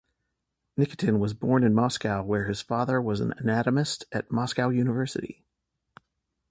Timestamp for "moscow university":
4.31-5.45